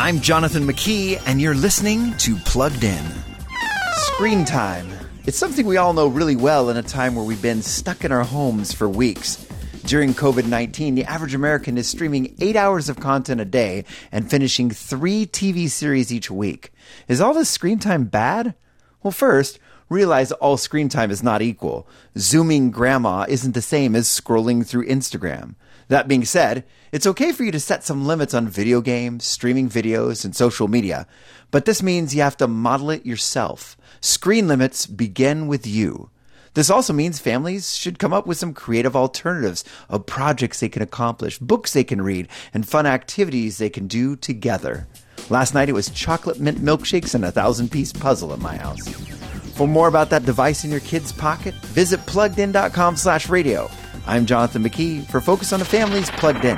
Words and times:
I'm 0.00 0.20
Jonathan 0.20 0.62
McKee, 0.64 1.20
and 1.26 1.40
you're 1.40 1.56
listening 1.56 2.16
to 2.18 2.36
Plugged 2.36 2.84
In. 2.84 3.04
Screen 3.96 4.44
time. 4.44 4.88
It's 5.26 5.36
something 5.36 5.66
we 5.66 5.76
all 5.76 5.92
know 5.92 6.06
really 6.06 6.36
well 6.36 6.70
in 6.70 6.76
a 6.76 6.84
time 6.84 7.16
where 7.16 7.24
we've 7.24 7.42
been 7.42 7.62
stuck 7.62 8.04
in 8.04 8.12
our 8.12 8.22
homes 8.22 8.72
for 8.72 8.88
weeks. 8.88 9.44
During 9.86 10.14
COVID 10.14 10.46
19, 10.46 10.94
the 10.94 11.04
average 11.04 11.34
American 11.34 11.76
is 11.76 11.88
streaming 11.88 12.36
eight 12.40 12.54
hours 12.54 12.88
of 12.88 13.00
content 13.00 13.40
a 13.40 13.44
day 13.44 13.84
and 14.12 14.30
finishing 14.30 14.70
three 14.70 15.26
TV 15.26 15.68
series 15.68 16.12
each 16.12 16.30
week. 16.30 16.70
Is 17.08 17.20
all 17.20 17.34
this 17.34 17.50
screen 17.50 17.80
time 17.80 18.04
bad? 18.04 18.54
Well, 19.08 19.12
first, 19.14 19.58
realize 19.88 20.32
all 20.32 20.58
screen 20.58 20.90
time 20.90 21.10
is 21.10 21.22
not 21.22 21.40
equal. 21.40 21.88
Zooming 22.18 22.70
grandma 22.70 23.24
isn't 23.26 23.54
the 23.54 23.62
same 23.62 23.96
as 23.96 24.06
scrolling 24.06 24.66
through 24.66 24.84
Instagram. 24.86 25.54
That 25.88 26.08
being 26.08 26.26
said, 26.26 26.64
it's 26.92 27.06
okay 27.06 27.32
for 27.32 27.42
you 27.42 27.50
to 27.52 27.58
set 27.58 27.84
some 27.84 28.06
limits 28.06 28.34
on 28.34 28.48
video 28.48 28.82
games, 28.82 29.24
streaming 29.24 29.70
videos, 29.70 30.26
and 30.26 30.36
social 30.36 30.68
media, 30.68 31.06
but 31.50 31.64
this 31.64 31.82
means 31.82 32.14
you 32.14 32.20
have 32.20 32.36
to 32.36 32.46
model 32.46 32.90
it 32.90 33.06
yourself. 33.06 33.78
Screen 34.02 34.46
limits 34.46 34.84
begin 34.84 35.46
with 35.46 35.66
you. 35.66 36.10
This 36.52 36.68
also 36.68 36.92
means 36.92 37.18
families 37.18 37.74
should 37.74 37.98
come 37.98 38.12
up 38.12 38.26
with 38.26 38.36
some 38.36 38.52
creative 38.52 38.94
alternatives 38.94 39.64
of 39.88 40.04
projects 40.04 40.60
they 40.60 40.68
can 40.68 40.82
accomplish, 40.82 41.38
books 41.38 41.72
they 41.72 41.82
can 41.82 42.02
read, 42.02 42.28
and 42.52 42.68
fun 42.68 42.84
activities 42.84 43.56
they 43.56 43.70
can 43.70 43.86
do 43.86 44.16
together. 44.16 44.86
Last 45.30 45.52
night 45.54 45.68
it 45.68 45.74
was 45.74 45.90
chocolate 45.90 46.40
mint 46.40 46.58
milkshakes 46.58 47.14
and 47.14 47.24
a 47.24 47.32
thousand 47.32 47.70
piece 47.70 47.92
puzzle 47.92 48.32
at 48.32 48.38
my 48.38 48.56
house. 48.56 48.88
For 49.56 49.66
more 49.66 49.88
about 49.88 50.10
that 50.10 50.24
device 50.24 50.64
in 50.64 50.70
your 50.70 50.80
kid's 50.80 51.12
pocket, 51.12 51.54
visit 51.74 52.00
pluggedin.com 52.06 52.96
slash 52.96 53.28
radio. 53.28 53.70
I'm 54.06 54.24
Jonathan 54.24 54.62
McKee 54.62 55.04
for 55.06 55.20
Focus 55.20 55.52
on 55.52 55.58
the 55.58 55.66
Family's 55.66 56.10
Plugged 56.12 56.44
In. 56.44 56.56